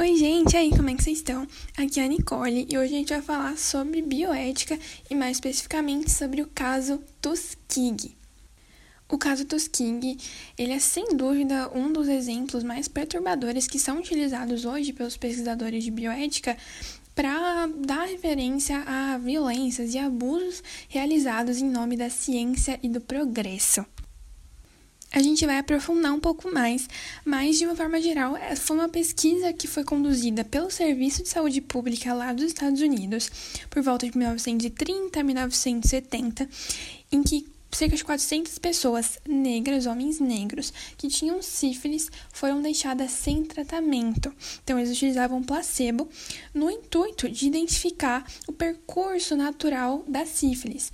Oi, 0.00 0.16
gente, 0.16 0.56
aí, 0.56 0.70
como 0.70 0.88
é 0.88 0.94
que 0.94 1.04
vocês 1.04 1.18
estão? 1.18 1.46
Aqui 1.76 2.00
é 2.00 2.04
a 2.04 2.08
Nicole 2.08 2.66
e 2.66 2.78
hoje 2.78 2.94
a 2.94 2.96
gente 2.96 3.12
vai 3.12 3.20
falar 3.20 3.58
sobre 3.58 4.00
bioética 4.00 4.78
e 5.10 5.14
mais 5.14 5.36
especificamente 5.36 6.10
sobre 6.10 6.40
o 6.40 6.46
caso 6.46 6.98
Tuskegee. 7.20 8.16
O 9.06 9.18
caso 9.18 9.44
Tuskegee, 9.44 10.16
ele 10.56 10.72
é 10.72 10.78
sem 10.78 11.14
dúvida 11.14 11.70
um 11.74 11.92
dos 11.92 12.08
exemplos 12.08 12.64
mais 12.64 12.88
perturbadores 12.88 13.68
que 13.68 13.78
são 13.78 13.98
utilizados 13.98 14.64
hoje 14.64 14.94
pelos 14.94 15.18
pesquisadores 15.18 15.84
de 15.84 15.90
bioética 15.90 16.56
para 17.14 17.68
dar 17.76 18.06
referência 18.06 18.82
a 18.86 19.18
violências 19.18 19.92
e 19.92 19.98
abusos 19.98 20.62
realizados 20.88 21.58
em 21.58 21.68
nome 21.68 21.98
da 21.98 22.08
ciência 22.08 22.80
e 22.82 22.88
do 22.88 23.00
progresso 23.02 23.84
a 25.12 25.20
gente 25.20 25.44
vai 25.44 25.58
aprofundar 25.58 26.12
um 26.12 26.20
pouco 26.20 26.50
mais, 26.52 26.88
mas 27.24 27.58
de 27.58 27.66
uma 27.66 27.76
forma 27.76 28.00
geral, 28.00 28.36
é, 28.36 28.56
foi 28.56 28.76
uma 28.76 28.88
pesquisa 28.88 29.52
que 29.52 29.68
foi 29.68 29.84
conduzida 29.84 30.42
pelo 30.44 30.70
Serviço 30.70 31.22
de 31.22 31.28
Saúde 31.28 31.60
Pública 31.60 32.14
lá 32.14 32.32
dos 32.32 32.46
Estados 32.46 32.80
Unidos, 32.80 33.30
por 33.68 33.82
volta 33.82 34.08
de 34.08 34.16
1930 34.16 35.20
a 35.20 35.22
1970, 35.22 36.48
em 37.12 37.22
que 37.22 37.46
cerca 37.70 37.96
de 37.96 38.04
400 38.04 38.58
pessoas 38.58 39.18
negras, 39.26 39.86
homens 39.86 40.20
negros, 40.20 40.72
que 40.96 41.08
tinham 41.08 41.42
sífilis, 41.42 42.10
foram 42.32 42.60
deixadas 42.60 43.10
sem 43.10 43.44
tratamento. 43.44 44.32
Então, 44.62 44.78
eles 44.78 44.92
utilizavam 44.92 45.42
placebo 45.42 46.08
no 46.52 46.70
intuito 46.70 47.28
de 47.28 47.46
identificar 47.46 48.26
o 48.46 48.52
percurso 48.52 49.36
natural 49.36 50.04
da 50.06 50.26
sífilis. 50.26 50.92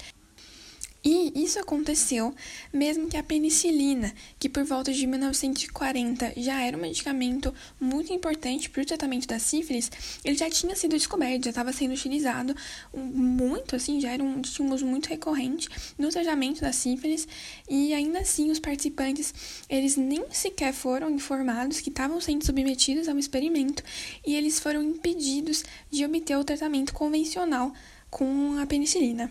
E 1.04 1.32
isso 1.44 1.60
aconteceu 1.60 2.34
mesmo 2.72 3.08
que 3.08 3.16
a 3.16 3.22
penicilina, 3.22 4.12
que 4.38 4.48
por 4.48 4.64
volta 4.64 4.92
de 4.92 5.06
1940 5.06 6.32
já 6.36 6.60
era 6.60 6.76
um 6.76 6.80
medicamento 6.80 7.54
muito 7.80 8.12
importante 8.12 8.68
para 8.68 8.82
o 8.82 8.86
tratamento 8.86 9.28
da 9.28 9.38
sífilis, 9.38 9.90
ele 10.24 10.36
já 10.36 10.50
tinha 10.50 10.74
sido 10.74 10.96
descoberto, 10.96 11.44
já 11.44 11.50
estava 11.50 11.72
sendo 11.72 11.94
utilizado 11.94 12.54
muito, 12.92 13.76
assim, 13.76 14.00
já 14.00 14.10
era 14.10 14.22
um 14.22 14.40
estímulo 14.40 14.84
muito 14.86 15.08
recorrente 15.08 15.68
no 15.96 16.08
tratamento 16.08 16.60
da 16.60 16.72
sífilis, 16.72 17.28
e 17.68 17.94
ainda 17.94 18.18
assim 18.18 18.50
os 18.50 18.58
participantes, 18.58 19.32
eles 19.68 19.96
nem 19.96 20.24
sequer 20.32 20.72
foram 20.72 21.10
informados 21.10 21.80
que 21.80 21.90
estavam 21.90 22.20
sendo 22.20 22.44
submetidos 22.44 23.08
a 23.08 23.12
um 23.12 23.18
experimento, 23.18 23.84
e 24.26 24.34
eles 24.34 24.58
foram 24.58 24.82
impedidos 24.82 25.64
de 25.90 26.04
obter 26.04 26.36
o 26.36 26.44
tratamento 26.44 26.92
convencional 26.92 27.72
com 28.10 28.58
a 28.58 28.66
penicilina. 28.66 29.30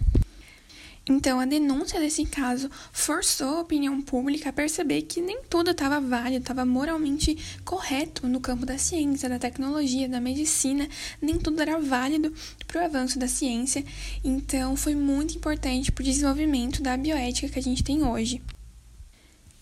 Então, 1.09 1.39
a 1.39 1.45
denúncia 1.45 2.01
desse 2.01 2.25
caso 2.25 2.69
forçou 2.91 3.57
a 3.57 3.61
opinião 3.61 4.01
pública 4.01 4.49
a 4.49 4.53
perceber 4.53 5.03
que 5.03 5.21
nem 5.21 5.41
tudo 5.43 5.71
estava 5.71 6.01
válido, 6.01 6.41
estava 6.41 6.65
moralmente 6.65 7.37
correto 7.63 8.27
no 8.27 8.41
campo 8.41 8.65
da 8.65 8.77
ciência, 8.77 9.29
da 9.29 9.39
tecnologia, 9.39 10.09
da 10.09 10.19
medicina, 10.19 10.87
nem 11.21 11.37
tudo 11.37 11.61
era 11.61 11.79
válido 11.79 12.33
para 12.67 12.81
o 12.81 12.85
avanço 12.85 13.17
da 13.17 13.27
ciência. 13.27 13.85
Então, 14.21 14.75
foi 14.75 14.95
muito 14.95 15.37
importante 15.37 15.93
para 15.93 16.01
o 16.01 16.05
desenvolvimento 16.05 16.83
da 16.83 16.97
bioética 16.97 17.47
que 17.47 17.59
a 17.59 17.63
gente 17.63 17.83
tem 17.83 18.03
hoje. 18.03 18.41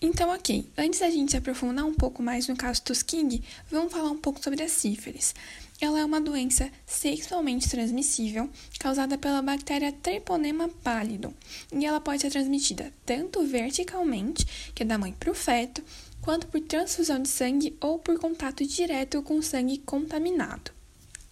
Então, 0.00 0.28
ok, 0.34 0.68
antes 0.76 1.00
da 1.00 1.08
gente 1.08 1.30
se 1.30 1.36
aprofundar 1.36 1.86
um 1.86 1.94
pouco 1.94 2.22
mais 2.22 2.48
no 2.48 2.56
caso 2.56 2.82
Tuskegee, 2.82 3.42
vamos 3.70 3.92
falar 3.92 4.10
um 4.10 4.18
pouco 4.18 4.42
sobre 4.42 4.62
a 4.62 4.68
sífilis. 4.68 5.34
Ela 5.80 6.00
é 6.00 6.04
uma 6.04 6.20
doença 6.20 6.70
sexualmente 6.86 7.68
transmissível 7.68 8.48
causada 8.78 9.18
pela 9.18 9.42
bactéria 9.42 9.92
Treponema 9.92 10.68
pallidum 10.82 11.34
e 11.70 11.84
ela 11.84 12.00
pode 12.00 12.22
ser 12.22 12.30
transmitida 12.30 12.92
tanto 13.04 13.44
verticalmente, 13.44 14.72
que 14.74 14.82
é 14.82 14.86
da 14.86 14.96
mãe 14.96 15.12
para 15.12 15.30
o 15.30 15.34
feto, 15.34 15.84
quanto 16.22 16.46
por 16.46 16.60
transfusão 16.60 17.20
de 17.20 17.28
sangue 17.28 17.76
ou 17.80 17.98
por 17.98 18.18
contato 18.18 18.64
direto 18.66 19.22
com 19.22 19.42
sangue 19.42 19.78
contaminado. 19.78 20.72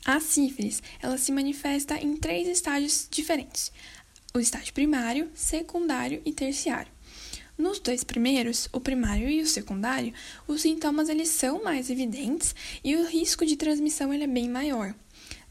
A 0.05 0.21
sífilis, 0.21 0.83
ela 1.01 1.17
se 1.17 1.33
manifesta 1.33 1.97
em 1.97 2.15
três 2.15 2.47
estágios 2.47 3.09
diferentes: 3.11 3.73
o 4.35 4.39
estágio 4.39 4.75
primário, 4.75 5.31
secundário 5.35 6.21
e 6.27 6.33
terciário. 6.33 6.94
Nos 7.57 7.79
dois 7.79 8.03
primeiros, 8.03 8.69
o 8.73 8.81
primário 8.81 9.29
e 9.29 9.41
o 9.41 9.47
secundário, 9.47 10.13
os 10.47 10.63
sintomas 10.63 11.09
eles 11.09 11.29
são 11.29 11.63
mais 11.63 11.89
evidentes 11.89 12.55
e 12.83 12.97
o 12.97 13.07
risco 13.07 13.47
de 13.47 13.57
transmissão 13.57 14.13
ele 14.13 14.25
é 14.25 14.29
bem 14.29 14.49
maior. 14.49 14.95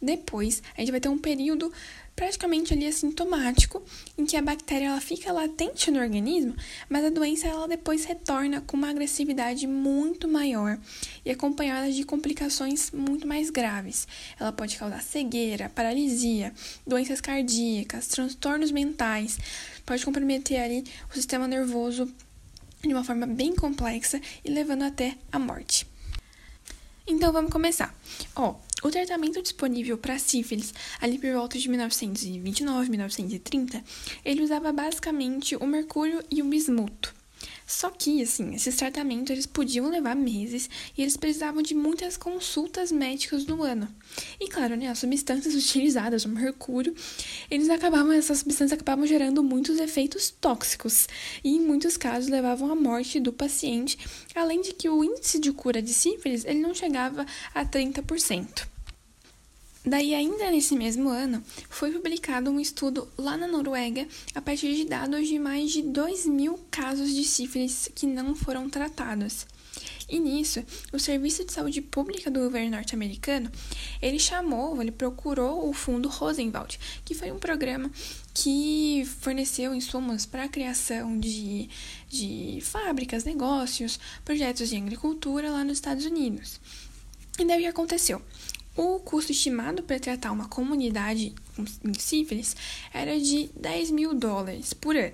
Depois, 0.01 0.61
a 0.75 0.81
gente 0.81 0.91
vai 0.91 0.99
ter 0.99 1.07
um 1.07 1.17
período 1.17 1.71
praticamente 2.15 2.73
ali 2.73 2.85
assintomático, 2.85 3.81
em 4.17 4.25
que 4.25 4.37
a 4.37 4.41
bactéria 4.41 4.87
ela 4.87 5.01
fica 5.01 5.31
latente 5.31 5.89
no 5.89 5.99
organismo, 5.99 6.55
mas 6.89 7.05
a 7.05 7.09
doença 7.09 7.47
ela 7.47 7.67
depois 7.67 8.05
retorna 8.05 8.61
com 8.61 8.77
uma 8.77 8.89
agressividade 8.89 9.65
muito 9.65 10.27
maior 10.27 10.77
e 11.25 11.31
acompanhada 11.31 11.91
de 11.91 12.03
complicações 12.03 12.91
muito 12.91 13.27
mais 13.27 13.49
graves. 13.49 14.07
Ela 14.39 14.51
pode 14.51 14.77
causar 14.77 15.01
cegueira, 15.01 15.69
paralisia, 15.69 16.53
doenças 16.85 17.19
cardíacas, 17.19 18.07
transtornos 18.07 18.71
mentais, 18.71 19.39
pode 19.85 20.05
comprometer 20.05 20.61
ali 20.61 20.83
o 21.09 21.13
sistema 21.13 21.47
nervoso 21.47 22.11
de 22.81 22.93
uma 22.93 23.03
forma 23.03 23.25
bem 23.25 23.55
complexa 23.55 24.19
e 24.43 24.51
levando 24.51 24.83
até 24.83 25.17
a 25.31 25.39
morte. 25.39 25.87
Então 27.05 27.31
vamos 27.31 27.51
começar. 27.51 27.93
Ó, 28.35 28.55
o 28.83 28.89
tratamento 28.89 29.41
disponível 29.41 29.97
para 29.97 30.19
sífilis, 30.19 30.73
ali 31.01 31.17
por 31.17 31.31
volta 31.33 31.57
de 31.57 31.69
1929, 31.69 32.89
1930, 32.89 33.83
ele 34.23 34.41
usava 34.41 34.71
basicamente 34.73 35.55
o 35.55 35.65
mercúrio 35.65 36.23
e 36.29 36.41
o 36.41 36.45
bismuto. 36.45 37.12
Só 37.65 37.89
que, 37.89 38.21
assim, 38.21 38.53
esses 38.55 38.75
tratamentos 38.75 39.31
eles 39.31 39.45
podiam 39.45 39.89
levar 39.89 40.15
meses 40.15 40.69
e 40.97 41.01
eles 41.01 41.17
precisavam 41.17 41.61
de 41.61 41.73
muitas 41.73 42.17
consultas 42.17 42.91
médicas 42.91 43.45
no 43.45 43.63
ano. 43.63 43.87
E 44.39 44.47
claro, 44.47 44.75
né, 44.75 44.87
as 44.87 44.99
substâncias 44.99 45.55
utilizadas, 45.55 46.25
o 46.25 46.29
mercúrio, 46.29 46.93
eles 47.49 47.69
acabavam, 47.69 48.11
essas 48.11 48.39
substâncias 48.39 48.79
acabavam 48.79 49.05
gerando 49.05 49.43
muitos 49.43 49.79
efeitos 49.79 50.29
tóxicos 50.29 51.07
e 51.43 51.55
em 51.55 51.61
muitos 51.61 51.97
casos 51.97 52.29
levavam 52.29 52.71
à 52.71 52.75
morte 52.75 53.19
do 53.19 53.31
paciente, 53.31 53.97
além 54.35 54.61
de 54.61 54.73
que 54.73 54.89
o 54.89 55.03
índice 55.03 55.39
de 55.39 55.51
cura 55.51 55.81
de 55.81 55.93
sífilis 55.93 56.45
ele 56.45 56.59
não 56.59 56.73
chegava 56.73 57.25
a 57.53 57.65
30%. 57.65 58.72
Daí, 59.85 60.15
ainda 60.15 60.49
nesse 60.49 60.75
mesmo 60.75 61.09
ano, 61.09 61.43
foi 61.69 61.91
publicado 61.91 62.49
um 62.49 62.59
estudo 62.59 63.07
lá 63.17 63.35
na 63.35 63.47
Noruega 63.47 64.07
a 64.33 64.41
partir 64.41 64.73
de 64.75 64.85
dados 64.85 65.27
de 65.27 65.37
mais 65.37 65.71
de 65.71 65.81
2 65.81 66.25
mil 66.27 66.57
casos 66.71 67.13
de 67.13 67.23
sífilis 67.25 67.89
que 67.93 68.07
não 68.07 68.33
foram 68.33 68.69
tratados. 68.69 69.45
E 70.07 70.19
nisso, 70.19 70.63
o 70.93 70.99
Serviço 70.99 71.43
de 71.43 71.51
Saúde 71.51 71.81
Pública 71.81 72.29
do 72.29 72.41
governo 72.41 72.71
norte-americano, 72.71 73.51
ele 74.01 74.19
chamou, 74.19 74.81
ele 74.81 74.91
procurou 74.91 75.67
o 75.67 75.73
Fundo 75.73 76.07
Rosenwald, 76.07 76.79
que 77.03 77.15
foi 77.15 77.31
um 77.31 77.39
programa 77.39 77.91
que 78.33 79.05
forneceu 79.21 79.73
insumos 79.73 80.25
para 80.25 80.43
a 80.43 80.49
criação 80.49 81.19
de, 81.19 81.69
de 82.07 82.59
fábricas, 82.61 83.23
negócios, 83.23 83.99
projetos 84.23 84.69
de 84.69 84.77
agricultura 84.77 85.51
lá 85.51 85.63
nos 85.63 85.77
Estados 85.77 86.05
Unidos. 86.05 86.59
E 87.39 87.45
daí 87.45 87.59
o 87.59 87.61
que 87.61 87.67
aconteceu? 87.67 88.21
O 88.75 88.99
custo 88.99 89.31
estimado 89.31 89.83
para 89.83 89.99
tratar 89.99 90.31
uma 90.31 90.47
comunidade 90.47 91.35
em 91.83 91.93
sífilis 91.93 92.55
era 92.91 93.19
de 93.19 93.51
10 93.55 93.91
mil 93.91 94.15
dólares 94.15 94.73
por 94.73 94.95
ano. 94.95 95.13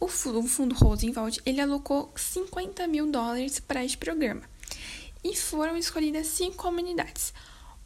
O 0.00 0.08
fundo 0.08 0.74
Rosenwald 0.74 1.38
ele 1.44 1.60
alocou 1.60 2.10
50 2.16 2.86
mil 2.86 3.10
dólares 3.10 3.60
para 3.60 3.84
este 3.84 3.98
programa 3.98 4.42
e 5.22 5.36
foram 5.36 5.76
escolhidas 5.76 6.28
cinco 6.28 6.56
comunidades. 6.56 7.34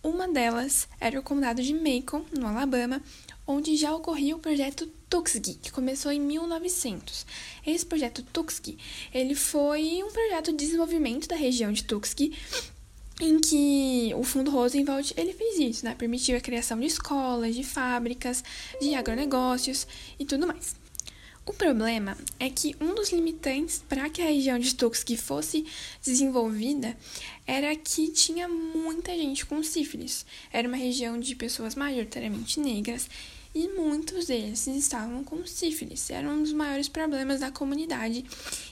Uma 0.05 0.29
delas 0.29 0.87
era 1.01 1.19
o 1.19 1.23
condado 1.23 1.63
de 1.63 1.75
Macon, 1.75 2.25
no 2.37 2.47
Alabama, 2.47 3.03
onde 3.47 3.77
já 3.77 3.95
ocorria 3.95 4.37
o 4.37 4.41
projeto 4.41 4.87
Tuskegee, 5.09 5.55
que 5.55 5.73
começou 5.73 6.13
em 6.13 6.21
1900. 6.21 7.27
Esse 7.67 7.87
projeto 7.87 8.23
Tuskegee, 8.23 8.79
ele 9.13 9.35
foi 9.35 10.03
um 10.03 10.13
projeto 10.13 10.53
de 10.53 10.59
desenvolvimento 10.65 11.29
da 11.29 11.37
região 11.37 11.73
de 11.73 11.85
Tuskegee 11.85 12.37
em 13.23 13.39
que 13.39 14.13
o 14.17 14.25
Fundo 14.25 14.51
Rosenwald 14.51 15.15
ele 15.17 15.33
fez 15.33 15.57
isso, 15.57 15.85
né? 15.85 15.95
Permitiu 15.95 16.37
a 16.37 16.41
criação 16.41 16.81
de 16.81 16.87
escolas, 16.87 17.55
de 17.55 17.63
fábricas, 17.63 18.43
de 18.81 18.97
agronegócios 18.97 19.87
e 20.19 20.25
tudo 20.25 20.45
mais. 20.45 20.75
O 21.47 21.53
problema 21.53 22.17
é 22.41 22.51
que 22.51 22.75
um 22.81 22.95
dos 22.97 23.13
limitantes 23.13 23.83
para 23.89 24.11
que 24.11 24.21
a 24.21 24.27
região 24.27 24.59
de 24.59 24.75
Tuskegee 24.75 25.17
fosse 25.17 25.65
desenvolvida 26.05 26.97
era 27.47 27.75
que 27.77 28.09
tinha 28.11 28.49
muita 28.49 29.17
gente 29.17 29.47
com 29.47 29.63
sífilis. 29.63 30.27
Era 30.53 30.67
uma 30.67 30.77
região 30.77 31.19
de 31.19 31.37
pessoas 31.37 31.77
majoritariamente 31.77 32.59
negras 32.59 33.09
e 33.55 33.69
muitos 33.69 34.27
deles 34.27 34.67
estavam 34.67 35.23
com 35.23 35.45
sífilis. 35.47 36.11
Era 36.11 36.29
um 36.29 36.43
dos 36.43 36.53
maiores 36.53 36.89
problemas 36.89 37.41
da 37.41 37.51
comunidade, 37.51 38.25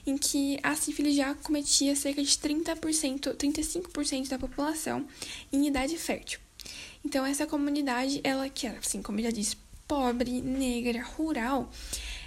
em 0.06 0.16
que 0.16 0.58
a 0.62 0.74
sífilis 0.74 1.14
já 1.14 1.34
cometia 1.34 1.94
cerca 1.94 2.22
de 2.22 2.30
30%, 2.30 3.34
35% 3.36 4.28
da 4.28 4.38
população 4.38 5.06
em 5.52 5.66
idade 5.66 5.96
fértil. 5.96 6.40
Então 7.04 7.24
essa 7.24 7.46
comunidade, 7.46 8.20
ela 8.22 8.48
que 8.48 8.66
era, 8.66 8.78
assim, 8.78 9.02
como 9.02 9.18
eu 9.18 9.24
já 9.24 9.30
disse, 9.30 9.56
pobre, 9.86 10.40
negra, 10.40 11.02
rural, 11.02 11.70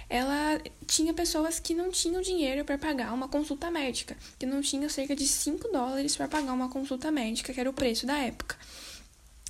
ela 0.08 0.60
tinha 0.86 1.14
pessoas 1.14 1.58
que 1.58 1.74
não 1.74 1.90
tinham 1.90 2.20
dinheiro 2.20 2.64
para 2.64 2.76
pagar 2.76 3.12
uma 3.12 3.28
consulta 3.28 3.70
médica, 3.70 4.16
que 4.38 4.46
não 4.46 4.60
tinham 4.60 4.88
cerca 4.88 5.16
de 5.16 5.26
5 5.26 5.68
dólares 5.68 6.14
para 6.16 6.28
pagar 6.28 6.52
uma 6.52 6.68
consulta 6.68 7.10
médica, 7.10 7.52
que 7.52 7.60
era 7.60 7.70
o 7.70 7.72
preço 7.72 8.06
da 8.06 8.18
época. 8.18 8.56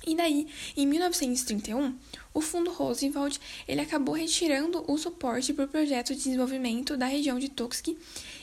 E 0.05 0.15
daí, 0.15 0.47
em 0.77 0.85
1931, 0.85 1.95
o 2.33 2.41
Fundo 2.41 2.71
Roosevelt 2.71 3.37
ele 3.67 3.81
acabou 3.81 4.13
retirando 4.13 4.83
o 4.87 4.97
suporte 4.97 5.53
para 5.53 5.65
o 5.65 5.67
projeto 5.67 6.09
de 6.09 6.21
desenvolvimento 6.21 6.97
da 6.97 7.05
região 7.05 7.39
de 7.39 7.49
Tuskegee 7.49 7.97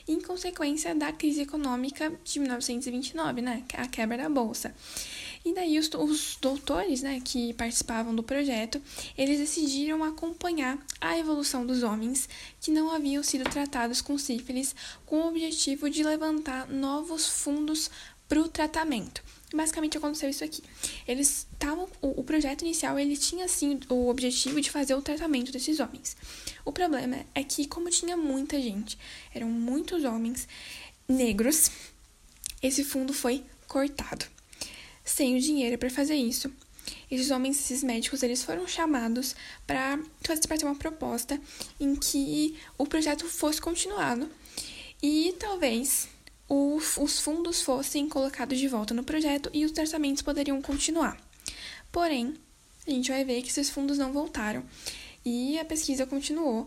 em 0.08 0.20
consequência 0.20 0.94
da 0.94 1.12
crise 1.12 1.42
econômica 1.42 2.12
de 2.24 2.40
1929, 2.40 3.42
né, 3.42 3.62
a 3.74 3.86
quebra 3.86 4.16
da 4.16 4.28
bolsa. 4.28 4.74
E 5.44 5.52
daí 5.54 5.78
os, 5.78 5.90
os 5.94 6.38
doutores, 6.40 7.02
né, 7.02 7.20
que 7.22 7.52
participavam 7.52 8.14
do 8.14 8.22
projeto, 8.22 8.80
eles 9.16 9.38
decidiram 9.38 10.02
acompanhar 10.02 10.78
a 11.00 11.18
evolução 11.18 11.66
dos 11.66 11.82
homens 11.82 12.28
que 12.60 12.70
não 12.70 12.90
haviam 12.90 13.22
sido 13.22 13.44
tratados 13.44 14.00
com 14.00 14.16
sífilis, 14.16 14.74
com 15.04 15.20
o 15.20 15.28
objetivo 15.28 15.90
de 15.90 16.02
levantar 16.02 16.68
novos 16.68 17.28
fundos 17.28 17.90
para 18.28 18.40
o 18.40 18.48
tratamento. 18.48 19.22
Basicamente 19.54 19.98
aconteceu 19.98 20.30
isso 20.30 20.44
aqui. 20.44 20.62
Eles 21.06 21.46
estavam. 21.52 21.88
O, 22.00 22.20
o, 22.20 22.24
projeto 22.24 22.62
inicial 22.62 22.98
ele 22.98 23.16
tinha 23.16 23.44
assim 23.44 23.78
o 23.88 24.08
objetivo 24.08 24.60
de 24.60 24.70
fazer 24.70 24.94
o 24.94 25.02
tratamento 25.02 25.52
desses 25.52 25.78
homens. 25.80 26.16
O 26.64 26.72
problema 26.72 27.24
é 27.34 27.44
que, 27.44 27.66
como 27.66 27.90
tinha 27.90 28.16
muita 28.16 28.60
gente, 28.60 28.98
eram 29.34 29.48
muitos 29.48 30.04
homens 30.04 30.48
negros, 31.08 31.70
esse 32.62 32.84
fundo 32.84 33.12
foi 33.12 33.44
cortado. 33.66 34.26
Sem 35.04 35.36
o 35.36 35.40
dinheiro 35.40 35.76
para 35.76 35.90
fazer 35.90 36.14
isso, 36.14 36.50
esses 37.10 37.30
homens, 37.30 37.58
esses 37.58 37.82
médicos, 37.82 38.22
eles 38.22 38.42
foram 38.42 38.66
chamados 38.66 39.34
para 39.66 39.98
fazer 40.46 40.64
uma 40.64 40.74
proposta 40.74 41.40
em 41.78 41.94
que 41.94 42.56
o 42.78 42.86
projeto 42.86 43.26
fosse 43.26 43.60
continuado 43.60 44.30
e 45.02 45.34
talvez 45.38 46.08
os 46.54 47.18
fundos 47.18 47.62
fossem 47.62 48.06
colocados 48.08 48.58
de 48.58 48.68
volta 48.68 48.92
no 48.92 49.02
projeto 49.02 49.48
e 49.54 49.64
os 49.64 49.72
tratamentos 49.72 50.22
poderiam 50.22 50.60
continuar. 50.60 51.16
Porém, 51.90 52.34
a 52.86 52.90
gente 52.90 53.10
vai 53.10 53.24
ver 53.24 53.40
que 53.42 53.48
esses 53.48 53.70
fundos 53.70 53.96
não 53.96 54.12
voltaram 54.12 54.62
e 55.24 55.58
a 55.58 55.64
pesquisa 55.64 56.04
continuou 56.04 56.66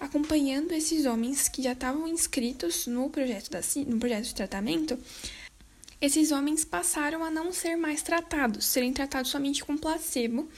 acompanhando 0.00 0.72
esses 0.72 1.04
homens 1.04 1.48
que 1.48 1.62
já 1.62 1.72
estavam 1.72 2.08
inscritos 2.08 2.86
no 2.86 3.10
projeto, 3.10 3.50
da, 3.50 3.60
no 3.86 3.98
projeto 3.98 4.24
de 4.24 4.34
tratamento. 4.34 4.98
Esses 6.00 6.30
homens 6.30 6.64
passaram 6.64 7.24
a 7.24 7.30
não 7.30 7.52
ser 7.52 7.76
mais 7.76 8.02
tratados, 8.02 8.64
serem 8.64 8.92
tratados 8.92 9.30
somente 9.30 9.64
com 9.64 9.76
placebo, 9.76 10.48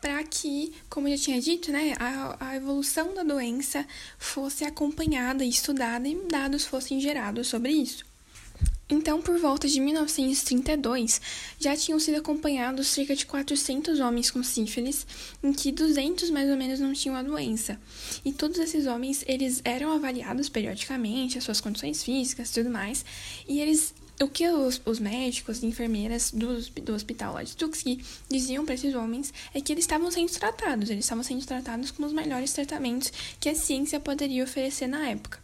para 0.00 0.22
que, 0.24 0.72
como 0.88 1.08
eu 1.08 1.16
já 1.16 1.24
tinha 1.24 1.40
dito, 1.40 1.70
né, 1.70 1.94
a, 1.98 2.36
a 2.50 2.56
evolução 2.56 3.14
da 3.14 3.22
doença 3.22 3.86
fosse 4.18 4.64
acompanhada 4.64 5.44
e 5.44 5.48
estudada 5.48 6.08
e 6.08 6.14
dados 6.26 6.64
fossem 6.64 7.00
gerados 7.00 7.48
sobre 7.48 7.72
isso. 7.72 8.09
Então, 8.90 9.22
por 9.22 9.38
volta 9.38 9.68
de 9.68 9.80
1932, 9.80 11.20
já 11.60 11.76
tinham 11.76 12.00
sido 12.00 12.16
acompanhados 12.16 12.88
cerca 12.88 13.14
de 13.14 13.24
400 13.24 14.00
homens 14.00 14.32
com 14.32 14.42
sífilis, 14.42 15.06
em 15.42 15.52
que 15.52 15.70
200 15.70 16.28
mais 16.30 16.50
ou 16.50 16.56
menos 16.56 16.80
não 16.80 16.92
tinham 16.92 17.14
a 17.14 17.22
doença. 17.22 17.80
E 18.24 18.32
todos 18.32 18.58
esses 18.58 18.86
homens, 18.86 19.24
eles 19.28 19.62
eram 19.64 19.92
avaliados 19.92 20.48
periodicamente, 20.48 21.38
as 21.38 21.44
suas 21.44 21.60
condições 21.60 22.02
físicas 22.02 22.50
e 22.50 22.54
tudo 22.54 22.68
mais, 22.68 23.04
e 23.48 23.60
eles 23.60 23.94
o 24.22 24.28
que 24.28 24.46
os, 24.46 24.82
os 24.84 24.98
médicos 24.98 25.62
e 25.62 25.66
enfermeiras 25.66 26.30
do, 26.30 26.60
do 26.82 26.92
hospital 26.92 27.32
lá 27.32 27.42
de 27.42 27.56
Tuxi 27.56 28.00
diziam 28.28 28.66
para 28.66 28.74
esses 28.74 28.94
homens 28.94 29.32
é 29.54 29.62
que 29.62 29.72
eles 29.72 29.84
estavam 29.84 30.10
sendo 30.10 30.30
tratados, 30.30 30.90
eles 30.90 31.06
estavam 31.06 31.24
sendo 31.24 31.46
tratados 31.46 31.90
com 31.90 32.04
os 32.04 32.12
melhores 32.12 32.52
tratamentos 32.52 33.10
que 33.40 33.48
a 33.48 33.54
ciência 33.54 33.98
poderia 33.98 34.44
oferecer 34.44 34.88
na 34.88 35.08
época. 35.08 35.38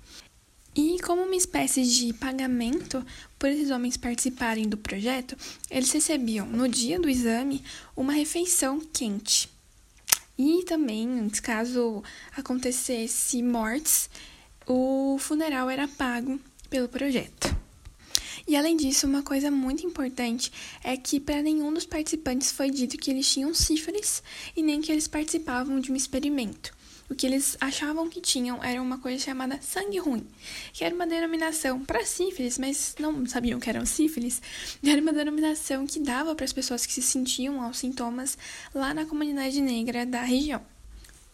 E 0.77 0.99
como 1.01 1.23
uma 1.23 1.35
espécie 1.35 1.83
de 1.85 2.13
pagamento 2.13 3.03
por 3.39 3.49
esses 3.49 3.71
homens 3.71 3.97
participarem 3.97 4.69
do 4.69 4.77
projeto, 4.77 5.35
eles 5.71 5.91
recebiam 5.91 6.47
no 6.47 6.69
dia 6.69 7.01
do 7.01 7.09
exame 7.09 7.65
uma 7.97 8.13
refeição 8.13 8.79
quente. 8.93 9.49
E 10.37 10.65
também, 10.65 11.31
caso 11.43 12.05
acontecesse 12.37 13.43
mortes, 13.43 14.11
o 14.67 15.17
funeral 15.19 15.71
era 15.71 15.89
pago 15.89 16.39
pelo 16.69 16.91
projeto. 16.91 17.57
E 18.47 18.55
além 18.55 18.77
disso, 18.77 19.07
uma 19.07 19.23
coisa 19.23 19.51
muito 19.51 19.87
importante 19.87 20.53
é 20.85 20.95
que 20.95 21.19
para 21.19 21.41
nenhum 21.41 21.73
dos 21.73 21.87
participantes 21.87 22.53
foi 22.53 22.71
dito 22.71 22.99
que 22.99 23.11
eles 23.11 23.33
tinham 23.33 23.55
sífilis 23.55 24.23
e 24.55 24.63
nem 24.63 24.83
que 24.83 24.93
eles 24.93 25.09
participavam 25.09 25.81
de 25.81 25.91
um 25.91 25.97
experimento. 25.97 26.77
O 27.09 27.15
que 27.15 27.27
eles 27.27 27.57
achavam 27.61 28.09
que 28.09 28.21
tinham 28.21 28.63
era 28.63 28.83
uma 28.83 28.99
coisa 28.99 29.23
chamada 29.23 29.61
sangue 29.63 29.99
ruim, 29.99 30.27
que 30.73 30.85
era 30.85 30.95
uma 30.95 31.07
denominação 31.07 31.85
para 31.85 32.05
sífilis, 32.05 32.59
mas 32.59 32.95
não 32.99 33.25
sabiam 33.27 33.61
que 33.61 33.71
eram 33.71 33.87
sífilis. 33.87 34.43
Era 34.85 35.01
uma 35.01 35.13
denominação 35.13 35.87
que 35.87 36.01
dava 36.01 36.35
para 36.35 36.45
as 36.45 36.53
pessoas 36.53 36.87
que 36.87 36.93
se 36.93 37.03
sentiam 37.03 37.63
aos 37.63 37.79
sintomas 37.79 38.37
lá 38.75 38.93
na 38.93 39.05
comunidade 39.05 39.61
negra 39.61 40.05
da 40.05 40.23
região. 40.23 40.63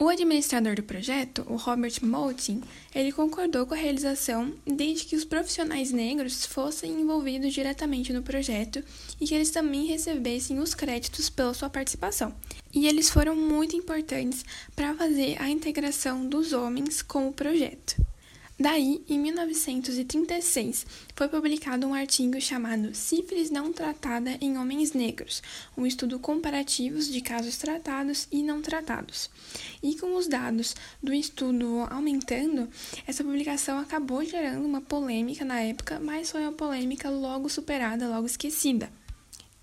O 0.03 0.09
administrador 0.09 0.75
do 0.75 0.83
projeto, 0.83 1.47
o 1.49 1.55
Robert 1.55 1.95
Moulton, 2.03 2.61
ele 2.93 3.13
concordou 3.13 3.65
com 3.65 3.75
a 3.75 3.77
realização 3.77 4.53
desde 4.67 5.05
que 5.05 5.15
os 5.15 5.25
profissionais 5.25 5.93
negros 5.93 6.45
fossem 6.45 7.01
envolvidos 7.01 7.55
diretamente 7.55 8.13
no 8.13 8.21
projeto 8.21 8.83
e 9.21 9.29
que 9.29 9.33
eles 9.33 9.53
também 9.53 9.87
recebessem 9.87 10.59
os 10.59 10.75
créditos 10.75 11.31
pela 11.31 11.55
sua 11.55 11.71
participação. 11.71 12.35
E 12.75 12.89
eles 12.89 13.11
foram 13.11 13.37
muito 13.37 13.77
importantes 13.77 14.45
para 14.75 14.93
fazer 14.93 15.41
a 15.41 15.49
integração 15.49 16.27
dos 16.29 16.53
homens 16.53 17.01
com 17.01 17.29
o 17.29 17.33
projeto. 17.33 17.95
Daí, 18.59 19.03
em 19.09 19.19
1936, 19.19 20.87
foi 21.17 21.27
publicado 21.27 21.87
um 21.87 21.95
artigo 21.95 22.41
chamado 22.41 22.95
Sífilis 22.95 23.51
não 23.51 23.73
tratada 23.73 24.37
em 24.41 24.59
homens 24.59 24.93
negros, 24.93 25.43
um 25.77 25.87
estudo 25.87 26.19
comparativo 26.19 26.99
de 27.01 27.21
casos 27.21 27.57
tratados 27.57 28.29
e 28.31 28.43
não 28.43 28.61
tratados. 28.61 29.31
E 29.83 29.97
com 29.97 30.15
os 30.17 30.29
dados 30.29 30.77
do 31.03 31.13
estudo 31.13 31.87
aumentando, 31.91 32.69
essa 33.07 33.25
publicação 33.25 33.79
acabou 33.79 34.25
gerando 34.25 34.65
uma 34.65 34.81
polêmica 34.81 35.45
na 35.45 35.61
época, 35.61 35.99
mas 35.99 36.31
foi 36.31 36.43
uma 36.43 36.53
polêmica 36.53 37.09
logo 37.11 37.49
superada, 37.49 38.09
logo 38.09 38.27
esquecida. 38.27 38.93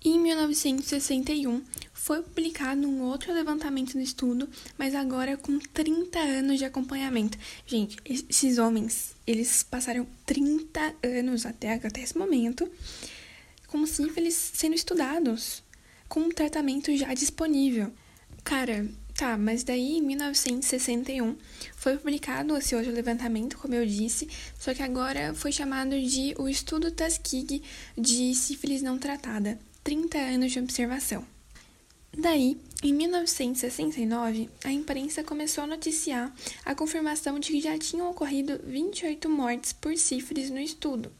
Em 0.02 0.18
1961, 0.18 1.62
foi 1.92 2.22
publicado 2.22 2.88
um 2.88 3.02
outro 3.02 3.34
levantamento 3.34 3.92
do 3.92 4.00
estudo, 4.00 4.48
mas 4.78 4.94
agora 4.94 5.36
com 5.36 5.58
30 5.58 6.18
anos 6.18 6.58
de 6.58 6.64
acompanhamento. 6.64 7.36
Gente, 7.66 7.98
esses 8.04 8.56
homens, 8.56 9.14
eles 9.26 9.62
passaram 9.62 10.06
30 10.24 10.94
anos 11.02 11.44
até, 11.44 11.74
até 11.74 12.00
esse 12.00 12.16
momento 12.16 12.66
com 13.66 13.86
sífilis 13.86 14.34
sendo 14.34 14.74
estudados, 14.74 15.62
com 16.08 16.20
um 16.20 16.28
tratamento 16.30 16.94
já 16.96 17.14
disponível. 17.14 17.92
Cara, 18.42 18.88
tá, 19.14 19.38
mas 19.38 19.62
daí 19.62 19.98
em 19.98 20.02
1961 20.02 21.36
foi 21.76 21.96
publicado 21.96 22.56
esse 22.56 22.74
outro 22.74 22.90
levantamento, 22.90 23.58
como 23.58 23.74
eu 23.74 23.86
disse, 23.86 24.28
só 24.58 24.74
que 24.74 24.82
agora 24.82 25.34
foi 25.34 25.52
chamado 25.52 26.00
de 26.00 26.34
o 26.38 26.48
estudo 26.48 26.90
Tuskegee 26.90 27.62
de 27.96 28.34
sífilis 28.34 28.82
não 28.82 28.98
tratada. 28.98 29.58
30 29.82 30.18
anos 30.18 30.52
de 30.52 30.58
observação. 30.58 31.26
Daí, 32.16 32.58
em 32.82 32.92
1969, 32.92 34.50
a 34.64 34.72
imprensa 34.72 35.22
começou 35.22 35.64
a 35.64 35.66
noticiar 35.66 36.34
a 36.64 36.74
confirmação 36.74 37.38
de 37.38 37.52
que 37.52 37.60
já 37.60 37.78
tinham 37.78 38.10
ocorrido 38.10 38.60
28 38.64 39.28
mortes 39.28 39.72
por 39.72 39.96
sífilis 39.96 40.50
no 40.50 40.58
estudo. 40.58 41.12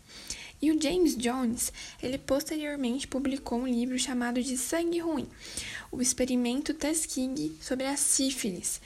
E 0.62 0.70
o 0.70 0.80
James 0.80 1.16
Jones, 1.16 1.72
ele 2.02 2.18
posteriormente 2.18 3.08
publicou 3.08 3.60
um 3.60 3.66
livro 3.66 3.98
chamado 3.98 4.42
de 4.42 4.58
Sangue 4.58 4.98
Ruim, 4.98 5.26
o 5.90 6.02
experimento 6.02 6.74
Tuskegee 6.74 7.56
sobre 7.62 7.86
a 7.86 7.96
sífilis. 7.96 8.78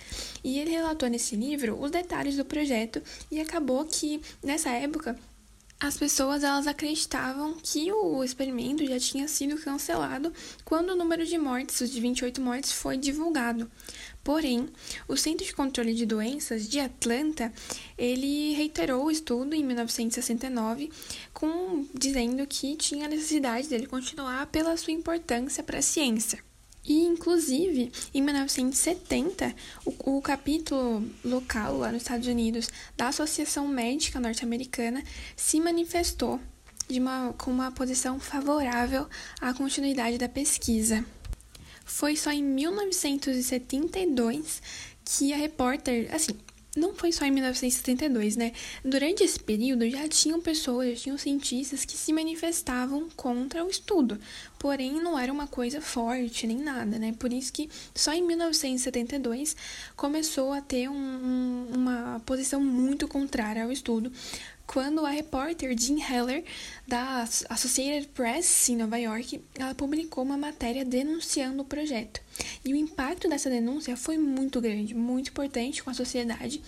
E 0.44 0.60
ele 0.60 0.70
relatou 0.70 1.08
nesse 1.08 1.34
livro 1.34 1.80
os 1.80 1.90
detalhes 1.90 2.36
do 2.36 2.44
projeto 2.44 3.02
e 3.28 3.40
acabou 3.40 3.84
que, 3.84 4.20
nessa 4.40 4.70
época, 4.70 5.18
as 5.80 5.96
pessoas 5.96 6.42
elas 6.42 6.66
acreditavam 6.66 7.54
que 7.62 7.92
o 7.92 8.22
experimento 8.24 8.86
já 8.86 8.98
tinha 8.98 9.28
sido 9.28 9.58
cancelado 9.58 10.32
quando 10.64 10.90
o 10.90 10.96
número 10.96 11.26
de 11.26 11.36
mortes, 11.36 11.80
os 11.80 11.90
de 11.90 12.00
28 12.00 12.40
mortes, 12.40 12.72
foi 12.72 12.96
divulgado. 12.96 13.70
Porém, 14.22 14.68
o 15.06 15.16
Centro 15.16 15.44
de 15.44 15.52
Controle 15.52 15.92
de 15.92 16.06
Doenças 16.06 16.66
de 16.66 16.80
Atlanta, 16.80 17.52
ele 17.98 18.54
reiterou 18.54 19.04
o 19.04 19.10
estudo 19.10 19.54
em 19.54 19.62
1969, 19.62 20.90
com 21.34 21.86
dizendo 21.92 22.46
que 22.46 22.76
tinha 22.76 23.06
necessidade 23.06 23.68
dele 23.68 23.86
continuar 23.86 24.46
pela 24.46 24.76
sua 24.76 24.94
importância 24.94 25.62
para 25.62 25.80
a 25.80 25.82
ciência. 25.82 26.42
E, 26.86 27.02
inclusive, 27.02 27.90
em 28.12 28.20
1970, 28.20 29.54
o, 29.86 30.16
o, 30.16 30.22
capítulo 30.22 31.02
local 31.24 31.78
lá 31.78 31.90
nos 31.90 32.02
Estados 32.02 32.26
Unidos 32.26 32.68
da 32.94 33.08
Associação 33.08 33.66
Médica 33.66 34.20
Norte-Americana 34.20 35.02
se 35.34 35.58
manifestou 35.60 36.38
de 36.86 37.00
uma, 37.00 37.32
com 37.38 37.50
uma 37.50 37.72
posição 37.72 38.20
favorável 38.20 39.08
à 39.40 39.54
continuidade 39.54 40.18
da 40.18 40.28
pesquisa. 40.28 41.02
Foi 41.86 42.16
só 42.16 42.30
em 42.30 42.42
1972 42.42 44.60
que 45.04 45.32
a 45.32 45.36
repórter, 45.36 46.14
assim, 46.14 46.36
não 46.76 46.94
foi 46.94 47.12
só 47.12 47.24
em 47.24 47.30
1972, 47.30 48.36
né? 48.36 48.52
Durante 48.84 49.22
esse 49.22 49.38
período 49.38 49.88
já 49.88 50.08
tinham 50.08 50.40
pessoas, 50.40 50.90
já 50.90 51.04
tinham 51.04 51.18
cientistas 51.18 51.84
que 51.84 51.96
se 51.96 52.12
manifestavam 52.12 53.08
contra 53.16 53.64
o 53.64 53.68
estudo, 53.68 54.18
porém 54.58 55.00
não 55.00 55.18
era 55.18 55.32
uma 55.32 55.46
coisa 55.46 55.80
forte 55.80 56.46
nem 56.46 56.58
nada, 56.58 56.98
né? 56.98 57.14
Por 57.18 57.32
isso 57.32 57.52
que 57.52 57.68
só 57.94 58.12
em 58.12 58.22
1972 58.22 59.56
começou 59.96 60.52
a 60.52 60.60
ter 60.60 60.88
um, 60.88 61.66
uma 61.74 62.20
posição 62.26 62.60
muito 62.60 63.06
contrária 63.06 63.64
ao 63.64 63.72
estudo, 63.72 64.10
quando 64.66 65.04
a 65.04 65.10
repórter 65.10 65.76
Jean 65.78 65.98
Heller, 65.98 66.44
da 66.86 67.22
Associated 67.48 68.08
Press 68.08 68.68
em 68.68 68.76
Nova 68.76 68.98
York, 68.98 69.40
ela 69.58 69.74
publicou 69.74 70.24
uma 70.24 70.36
matéria 70.36 70.84
denunciando 70.84 71.62
o 71.62 71.66
projeto. 71.66 72.20
E 72.64 72.72
o 72.72 72.76
impacto 72.76 73.28
dessa 73.28 73.50
denúncia 73.50 73.96
foi 73.96 74.18
muito 74.18 74.60
grande, 74.60 74.94
muito 74.94 75.30
importante 75.30 75.82
com 75.82 75.90
a 75.90 75.94
sociedade, 75.94 76.62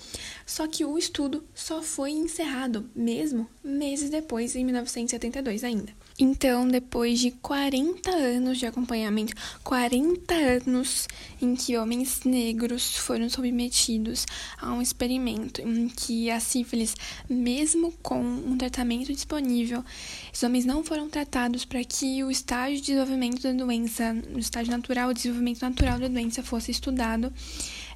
só 0.44 0.66
que 0.66 0.84
o 0.84 0.96
estudo 0.96 1.44
só 1.54 1.82
foi 1.82 2.10
encerrado, 2.10 2.88
mesmo 2.94 3.48
meses 3.62 4.10
depois, 4.10 4.54
em 4.54 4.64
1972 4.64 5.64
ainda. 5.64 5.92
Então, 6.18 6.66
depois 6.66 7.18
de 7.18 7.30
40 7.30 8.10
anos 8.10 8.56
de 8.56 8.64
acompanhamento, 8.64 9.34
40 9.62 10.34
anos 10.34 11.06
em 11.42 11.54
que 11.54 11.76
homens 11.76 12.22
negros 12.24 12.96
foram 12.96 13.28
submetidos 13.28 14.24
a 14.58 14.72
um 14.72 14.80
experimento 14.80 15.60
em 15.60 15.88
que 15.88 16.30
a 16.30 16.40
sífilis, 16.40 16.94
mesmo 17.28 17.92
com 18.02 18.18
um 18.18 18.56
tratamento 18.56 19.12
disponível, 19.12 19.84
os 20.32 20.42
homens 20.42 20.64
não 20.64 20.82
foram 20.82 21.10
tratados 21.10 21.66
para 21.66 21.84
que 21.84 22.24
o 22.24 22.30
estágio 22.30 22.76
de 22.76 22.86
desenvolvimento 22.86 23.42
da 23.42 23.52
doença, 23.52 24.16
o 24.34 24.38
estágio 24.38 24.72
natural, 24.72 25.10
o 25.10 25.14
desenvolvimento 25.14 25.60
natural 25.60 25.98
da 25.98 26.08
doença 26.08 26.42
fosse 26.42 26.70
estudado. 26.70 27.30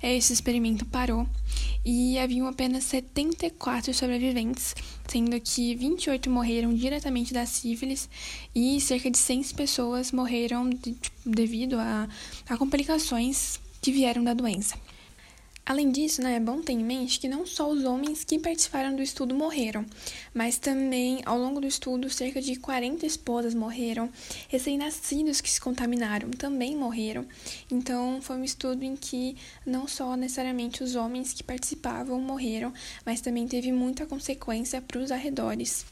Esse 0.02 0.32
experimento 0.32 0.86
parou 0.86 1.26
e 1.84 2.18
haviam 2.18 2.46
apenas 2.46 2.84
74 2.84 3.92
sobreviventes, 3.92 4.74
sendo 5.06 5.38
que 5.40 5.74
28 5.74 6.30
morreram 6.30 6.74
diretamente 6.74 7.34
da 7.34 7.44
sífilis 7.44 8.08
e 8.54 8.80
cerca 8.80 9.10
de 9.10 9.18
100 9.18 9.54
pessoas 9.54 10.10
morreram 10.10 10.70
de, 10.70 10.96
devido 11.24 11.78
a, 11.78 12.08
a 12.48 12.56
complicações 12.56 13.60
que 13.82 13.92
vieram 13.92 14.24
da 14.24 14.32
doença. 14.32 14.76
Além 15.70 15.92
disso, 15.92 16.20
né, 16.20 16.34
é 16.34 16.40
bom 16.40 16.60
ter 16.60 16.72
em 16.72 16.82
mente 16.82 17.20
que 17.20 17.28
não 17.28 17.46
só 17.46 17.70
os 17.70 17.84
homens 17.84 18.24
que 18.24 18.40
participaram 18.40 18.96
do 18.96 19.00
estudo 19.00 19.36
morreram, 19.36 19.86
mas 20.34 20.58
também, 20.58 21.22
ao 21.24 21.38
longo 21.38 21.60
do 21.60 21.66
estudo, 21.68 22.10
cerca 22.10 22.42
de 22.42 22.56
40 22.56 23.06
esposas 23.06 23.54
morreram, 23.54 24.10
recém-nascidos 24.48 25.40
que 25.40 25.48
se 25.48 25.60
contaminaram 25.60 26.28
também 26.32 26.74
morreram. 26.74 27.24
Então, 27.70 28.20
foi 28.20 28.38
um 28.38 28.42
estudo 28.42 28.82
em 28.82 28.96
que 28.96 29.36
não 29.64 29.86
só 29.86 30.16
necessariamente 30.16 30.82
os 30.82 30.96
homens 30.96 31.32
que 31.32 31.44
participavam 31.44 32.20
morreram, 32.20 32.74
mas 33.06 33.20
também 33.20 33.46
teve 33.46 33.70
muita 33.70 34.06
consequência 34.06 34.82
para 34.82 34.98
os 34.98 35.12
arredores. 35.12 35.86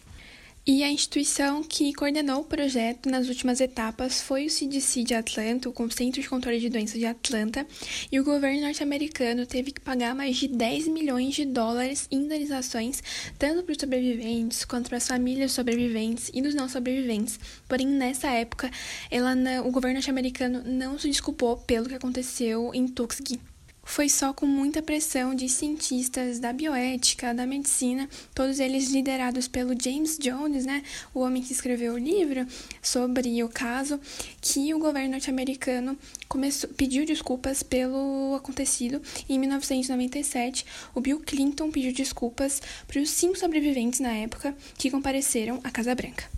E 0.71 0.85
a 0.85 0.93
instituição 0.93 1.63
que 1.63 1.95
coordenou 1.95 2.43
o 2.43 2.45
projeto 2.45 3.09
nas 3.09 3.27
últimas 3.27 3.59
etapas 3.59 4.21
foi 4.21 4.45
o 4.45 4.51
CDC 4.51 5.03
de 5.03 5.15
Atlanta, 5.15 5.71
o 5.71 5.91
Centro 5.91 6.21
de 6.21 6.29
Controle 6.29 6.61
de 6.61 6.69
Doenças 6.69 6.99
de 6.99 7.07
Atlanta, 7.07 7.67
e 8.13 8.21
o 8.21 8.25
governo 8.25 8.61
norte-americano 8.61 9.47
teve 9.47 9.73
que 9.73 9.81
pagar 9.81 10.15
mais 10.15 10.37
de 10.37 10.47
10 10.47 10.89
milhões 10.89 11.35
de 11.35 11.47
dólares 11.47 12.07
em 12.11 12.19
indenizações, 12.19 13.03
tanto 13.39 13.63
para 13.63 13.73
os 13.73 13.79
sobreviventes 13.81 14.67
quanto 14.67 14.91
para 14.91 14.99
as 14.99 15.09
famílias 15.09 15.53
sobreviventes 15.53 16.31
e 16.35 16.43
dos 16.43 16.55
não 16.55 16.69
sobreviventes. 16.69 17.41
Porém, 17.67 17.87
nessa 17.87 18.29
época, 18.29 18.71
ela, 19.11 19.35
o 19.65 19.71
governo 19.71 19.95
norte-americano 19.95 20.63
não 20.67 20.99
se 20.99 21.09
desculpou 21.09 21.57
pelo 21.57 21.89
que 21.89 21.95
aconteceu 21.95 22.73
em 22.75 22.87
Tuskegee 22.87 23.41
foi 23.89 24.07
só 24.07 24.35
com 24.35 24.45
muita 24.45 24.83
pressão 24.83 25.35
de 25.35 25.49
cientistas 25.49 26.39
da 26.39 26.53
bioética, 26.53 27.33
da 27.33 27.47
medicina, 27.47 28.07
todos 28.35 28.61
eles 28.61 28.91
liderados 28.91 29.49
pelo 29.49 29.75
James 29.81 30.19
Jones, 30.19 30.67
né, 30.67 30.83
o 31.15 31.21
homem 31.21 31.43
que 31.43 31.55
escreveu 31.55 31.95
o 31.95 31.99
livro 31.99 32.47
sobre 32.83 33.43
o 33.43 33.49
caso, 33.49 33.99
que 34.43 34.75
o 34.75 34.79
governo 34.79 35.13
norte-americano 35.13 35.99
começou, 36.29 36.69
pediu 36.69 37.07
desculpas 37.07 37.63
pelo 37.63 38.35
acontecido. 38.37 39.01
Em 39.27 39.39
1997, 39.39 40.67
o 40.95 41.01
Bill 41.01 41.21
Clinton 41.21 41.71
pediu 41.71 41.93
desculpas 41.93 42.61
para 42.87 43.01
os 43.01 43.09
cinco 43.09 43.39
sobreviventes 43.39 44.01
na 44.01 44.13
época 44.13 44.55
que 44.77 44.91
compareceram 44.91 45.61
à 45.65 45.71
Casa 45.71 45.95
Branca. 45.95 46.38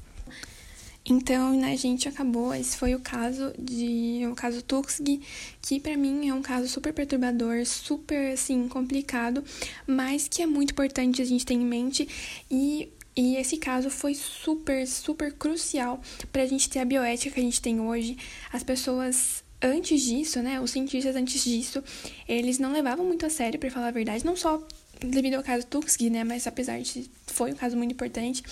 Então, 1.05 1.55
né, 1.57 1.77
gente, 1.77 2.09
acabou. 2.09 2.55
Esse 2.55 2.77
foi 2.77 2.95
o 2.95 3.01
caso 3.01 3.53
de 3.59 4.27
o 4.31 4.35
caso 4.35 4.63
Tuxg, 4.63 5.21
que 5.63 5.81
para 5.81 5.97
mim 5.97 6.29
é 6.29 6.35
um 6.35 6.43
caso 6.43 6.69
super 6.69 6.93
perturbador, 6.93 7.65
super 7.65 8.33
assim 8.33 8.69
complicado, 8.69 9.43
mas 9.87 10.29
que 10.29 10.43
é 10.43 10.47
muito 10.47 10.73
importante 10.73 11.23
a 11.23 11.25
gente 11.25 11.47
ter 11.47 11.55
em 11.55 11.65
mente 11.65 12.09
e 12.51 12.91
e 13.17 13.37
esse 13.37 13.57
caso 13.57 13.91
foi 13.91 14.15
super, 14.15 14.87
super 14.87 15.33
crucial 15.33 16.01
para 16.33 16.43
a 16.43 16.47
gente 16.47 16.71
ter 16.71 16.79
a 16.79 16.85
bioética 16.85 17.35
que 17.35 17.41
a 17.41 17.43
gente 17.43 17.61
tem 17.61 17.81
hoje. 17.81 18.17
As 18.53 18.63
pessoas 18.63 19.43
antes 19.61 20.01
disso, 20.01 20.41
né, 20.41 20.61
os 20.61 20.71
cientistas 20.71 21.17
antes 21.17 21.45
disso, 21.45 21.83
eles 22.27 22.59
não 22.59 22.73
levavam 22.73 23.05
muito 23.05 23.27
a 23.27 23.31
sério, 23.31 23.59
para 23.59 23.71
falar 23.71 23.89
a 23.89 23.91
verdade, 23.91 24.25
não 24.25 24.37
só 24.37 24.67
devido 25.01 25.35
ao 25.35 25.43
caso 25.43 25.67
Tuxg, 25.67 26.09
né, 26.09 26.25
mas 26.25 26.47
apesar 26.47 26.81
de 26.81 27.11
foi 27.41 27.53
um 27.53 27.57
caso 27.57 27.75
muito 27.75 27.93
importante, 27.93 28.43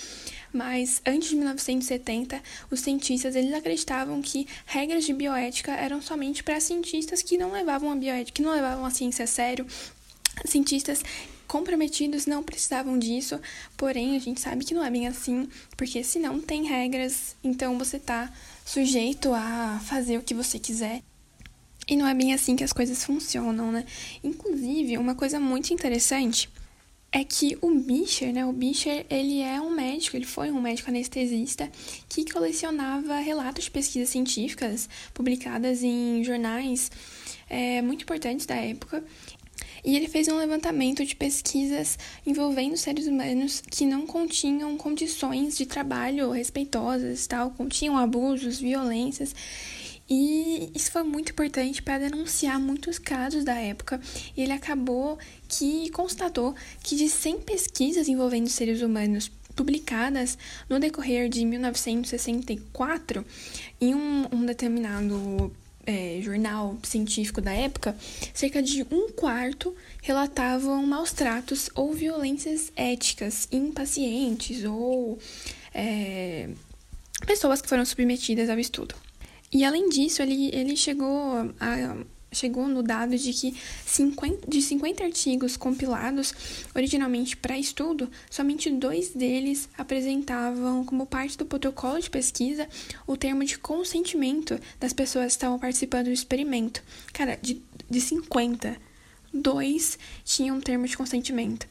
mas 0.51 0.99
antes 1.05 1.29
de 1.29 1.35
1970, 1.35 2.41
os 2.71 2.79
cientistas 2.79 3.35
eles 3.35 3.53
acreditavam 3.53 4.19
que 4.19 4.47
regras 4.65 5.05
de 5.05 5.13
bioética 5.13 5.71
eram 5.73 6.01
somente 6.01 6.43
para 6.43 6.59
cientistas 6.59 7.21
que 7.21 7.37
não 7.37 7.51
levavam 7.51 7.91
a 7.91 7.95
bioética, 7.95 8.37
que 8.37 8.41
não 8.41 8.51
levavam 8.51 8.83
a 8.83 8.89
ciência 8.89 9.25
a 9.25 9.27
sério, 9.27 9.67
cientistas 10.43 11.03
comprometidos 11.47 12.25
não 12.25 12.41
precisavam 12.41 12.97
disso, 12.97 13.39
porém 13.77 14.15
a 14.15 14.19
gente 14.19 14.41
sabe 14.41 14.65
que 14.65 14.73
não 14.73 14.83
é 14.83 14.89
bem 14.89 15.07
assim, 15.07 15.47
porque 15.77 16.03
se 16.03 16.17
não 16.17 16.41
tem 16.41 16.63
regras, 16.63 17.35
então 17.43 17.77
você 17.77 17.97
está 17.97 18.33
sujeito 18.65 19.35
a 19.35 19.79
fazer 19.85 20.17
o 20.17 20.23
que 20.23 20.33
você 20.33 20.57
quiser. 20.57 21.03
E 21.87 21.95
não 21.95 22.07
é 22.07 22.15
bem 22.15 22.33
assim 22.33 22.55
que 22.55 22.63
as 22.63 22.73
coisas 22.73 23.03
funcionam, 23.03 23.71
né? 23.71 23.85
Inclusive, 24.23 24.97
uma 24.97 25.13
coisa 25.13 25.39
muito 25.39 25.73
interessante 25.73 26.49
é 27.11 27.23
que 27.23 27.57
o 27.61 27.71
Bischer, 27.71 28.31
né, 28.31 28.45
o 28.45 28.53
Bischer, 28.53 29.05
ele 29.09 29.41
é 29.41 29.59
um 29.59 29.71
médico, 29.71 30.15
ele 30.15 30.25
foi 30.25 30.51
um 30.51 30.61
médico 30.61 30.89
anestesista 30.89 31.69
que 32.07 32.31
colecionava 32.31 33.17
relatos 33.19 33.65
de 33.65 33.71
pesquisas 33.71 34.09
científicas 34.09 34.87
publicadas 35.13 35.81
em 35.81 36.23
jornais 36.23 36.91
é, 37.49 37.81
muito 37.81 38.03
importantes 38.03 38.45
da 38.45 38.55
época. 38.55 39.03
E 39.83 39.95
ele 39.95 40.07
fez 40.07 40.27
um 40.27 40.37
levantamento 40.37 41.05
de 41.05 41.15
pesquisas 41.15 41.97
envolvendo 42.25 42.77
seres 42.77 43.07
humanos 43.07 43.61
que 43.71 43.85
não 43.85 44.05
continham 44.05 44.77
condições 44.77 45.57
de 45.57 45.65
trabalho 45.65 46.31
respeitosas, 46.31 47.25
tal, 47.27 47.51
continham 47.51 47.97
abusos, 47.97 48.59
violências. 48.59 49.33
E 50.09 50.71
isso 50.73 50.91
foi 50.91 51.03
muito 51.03 51.31
importante 51.31 51.81
para 51.81 51.99
denunciar 51.99 52.59
muitos 52.59 52.97
casos 52.97 53.43
da 53.43 53.53
época. 53.53 54.01
E 54.35 54.41
ele 54.41 54.53
acabou 54.53 55.19
que 55.47 55.89
constatou 55.91 56.55
que 56.81 56.95
de 56.95 57.07
100 57.07 57.41
pesquisas 57.41 58.07
envolvendo 58.07 58.49
seres 58.49 58.81
humanos 58.81 59.31
publicadas 59.55 60.37
no 60.69 60.79
decorrer 60.79 61.29
de 61.29 61.45
1964 61.45 63.25
em 63.79 63.93
um, 63.93 64.25
um 64.31 64.45
determinado 64.45 65.51
é, 65.85 66.19
jornal 66.21 66.77
científico 66.83 67.41
da 67.41 67.51
época, 67.51 67.95
cerca 68.33 68.61
de 68.61 68.85
um 68.91 69.11
quarto 69.11 69.75
relatavam 70.01 70.85
maus 70.85 71.11
tratos 71.11 71.69
ou 71.75 71.93
violências 71.93 72.71
éticas 72.75 73.47
em 73.51 73.71
pacientes 73.71 74.63
ou 74.63 75.19
é, 75.73 76.49
pessoas 77.25 77.61
que 77.61 77.67
foram 77.67 77.83
submetidas 77.85 78.49
ao 78.49 78.59
estudo. 78.59 78.95
E 79.51 79.65
além 79.65 79.89
disso, 79.89 80.21
ele, 80.21 80.49
ele 80.53 80.75
chegou 80.75 81.53
a 81.59 81.97
chegou 82.31 82.67
no 82.67 82.83
dado 82.83 83.17
de 83.17 83.33
que 83.33 83.55
50, 83.85 84.49
de 84.49 84.61
50 84.61 85.03
artigos 85.03 85.57
compilados 85.57 86.33
originalmente 86.75 87.35
para 87.35 87.57
estudo, 87.57 88.09
somente 88.29 88.69
dois 88.69 89.09
deles 89.09 89.67
apresentavam 89.77 90.85
como 90.85 91.05
parte 91.05 91.37
do 91.37 91.45
protocolo 91.45 91.99
de 91.99 92.09
pesquisa 92.09 92.67
o 93.07 93.17
termo 93.17 93.43
de 93.43 93.57
consentimento 93.57 94.59
das 94.79 94.93
pessoas 94.93 95.25
que 95.27 95.31
estavam 95.31 95.59
participando 95.59 96.05
do 96.05 96.11
experimento. 96.11 96.83
Cara, 97.13 97.37
de, 97.41 97.61
de 97.89 98.01
50, 98.01 98.77
dois 99.33 99.97
tinham 100.23 100.61
termo 100.61 100.87
de 100.87 100.95
consentimento. 100.95 101.67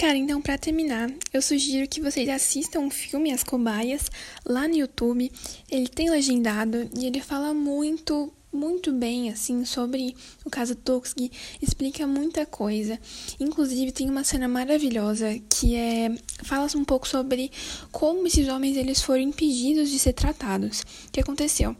Cara, 0.00 0.16
então 0.16 0.40
para 0.40 0.56
terminar, 0.56 1.12
eu 1.30 1.42
sugiro 1.42 1.86
que 1.86 2.00
vocês 2.00 2.26
assistam 2.26 2.86
o 2.86 2.90
filme 2.90 3.30
As 3.30 3.44
Cobaias 3.44 4.10
lá 4.46 4.66
no 4.66 4.74
YouTube. 4.74 5.30
Ele 5.70 5.88
tem 5.88 6.08
legendado 6.08 6.88
e 6.98 7.04
ele 7.04 7.20
fala 7.20 7.52
muito, 7.52 8.32
muito 8.50 8.94
bem 8.94 9.28
assim 9.28 9.62
sobre 9.66 10.16
o 10.42 10.48
caso 10.48 10.74
Tuskegee, 10.74 11.30
explica 11.60 12.06
muita 12.06 12.46
coisa. 12.46 12.98
Inclusive 13.38 13.92
tem 13.92 14.08
uma 14.08 14.24
cena 14.24 14.48
maravilhosa 14.48 15.38
que 15.50 15.76
é 15.76 16.10
fala 16.44 16.66
um 16.74 16.84
pouco 16.84 17.06
sobre 17.06 17.52
como 17.92 18.26
esses 18.26 18.48
homens 18.48 18.78
eles 18.78 19.02
foram 19.02 19.20
impedidos 19.20 19.90
de 19.90 19.98
ser 19.98 20.14
tratados. 20.14 20.80
O 20.80 21.12
que 21.12 21.20
aconteceu? 21.20 21.76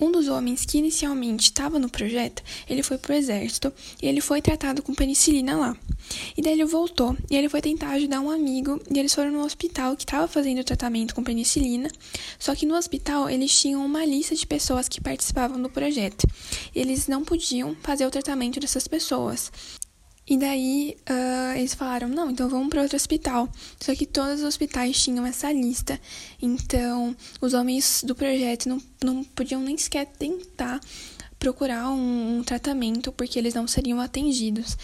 Um 0.00 0.12
dos 0.12 0.28
homens 0.28 0.64
que 0.64 0.78
inicialmente 0.78 1.44
estava 1.44 1.78
no 1.78 1.88
projeto, 1.88 2.42
ele 2.68 2.82
foi 2.82 2.98
pro 2.98 3.14
exército 3.14 3.72
e 4.00 4.06
ele 4.06 4.20
foi 4.20 4.40
tratado 4.40 4.82
com 4.82 4.94
penicilina 4.94 5.56
lá. 5.56 5.76
E 6.36 6.42
daí 6.42 6.52
ele 6.52 6.64
voltou 6.64 7.16
e 7.28 7.36
ele 7.36 7.48
foi 7.48 7.60
tentar 7.60 7.90
ajudar 7.90 8.20
um 8.20 8.30
amigo 8.30 8.80
e 8.88 8.98
eles 8.98 9.12
foram 9.12 9.32
no 9.32 9.44
hospital 9.44 9.96
que 9.96 10.04
estava 10.04 10.28
fazendo 10.28 10.60
o 10.60 10.64
tratamento 10.64 11.14
com 11.14 11.24
penicilina. 11.24 11.90
Só 12.38 12.54
que 12.54 12.64
no 12.64 12.76
hospital 12.76 13.28
eles 13.28 13.52
tinham 13.60 13.84
uma 13.84 14.04
lista 14.04 14.34
de 14.34 14.46
pessoas 14.46 14.88
que 14.88 15.00
participavam 15.00 15.60
do 15.60 15.68
projeto. 15.68 16.26
Eles 16.74 17.08
não 17.08 17.24
podiam 17.24 17.76
fazer 17.82 18.06
o 18.06 18.10
tratamento 18.10 18.60
dessas 18.60 18.86
pessoas. 18.86 19.50
E 20.28 20.36
daí 20.36 20.96
uh, 21.08 21.56
eles 21.56 21.74
falaram, 21.74 22.08
não, 22.08 22.30
então 22.30 22.48
vamos 22.48 22.68
para 22.68 22.82
outro 22.82 22.96
hospital. 22.96 23.48
Só 23.80 23.94
que 23.94 24.04
todos 24.04 24.40
os 24.40 24.46
hospitais 24.46 25.02
tinham 25.02 25.24
essa 25.24 25.50
lista. 25.50 25.98
Então 26.40 27.16
os 27.40 27.54
homens 27.54 28.04
do 28.04 28.14
projeto 28.14 28.68
não, 28.68 28.82
não 29.02 29.24
podiam 29.24 29.62
nem 29.62 29.78
sequer 29.78 30.06
tentar 30.06 30.80
procurar 31.38 31.88
um, 31.90 32.38
um 32.38 32.42
tratamento 32.42 33.12
porque 33.12 33.38
eles 33.38 33.54
não 33.54 33.66
seriam 33.66 34.00
atendidos. 34.00 34.76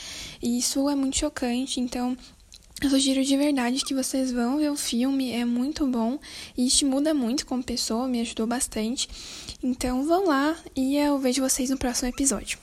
E 0.42 0.58
isso 0.58 0.88
é 0.88 0.94
muito 0.94 1.18
chocante, 1.18 1.80
então 1.80 2.16
eu 2.80 2.90
sugiro 2.90 3.24
de 3.24 3.36
verdade 3.36 3.84
que 3.84 3.94
vocês 3.94 4.32
vão 4.32 4.58
ver 4.58 4.70
o 4.70 4.76
filme, 4.76 5.32
é 5.32 5.44
muito 5.44 5.86
bom 5.86 6.18
e 6.56 6.68
te 6.68 6.84
muda 6.84 7.12
muito 7.14 7.46
como 7.46 7.62
pessoa, 7.62 8.08
me 8.08 8.20
ajudou 8.20 8.46
bastante. 8.46 9.08
Então 9.62 10.04
vão 10.06 10.26
lá 10.26 10.56
e 10.74 10.96
eu 10.96 11.18
vejo 11.18 11.42
vocês 11.42 11.70
no 11.70 11.78
próximo 11.78 12.08
episódio. 12.08 12.58